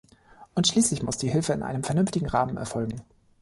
Und 0.55 0.67
schließlich 0.67 1.03
muss 1.03 1.17
die 1.19 1.29
Hilfe 1.29 1.53
in 1.53 1.61
einem 1.61 1.83
vernünftigen 1.83 2.25
Rahmen 2.27 2.57
erfolgen. 2.57 3.03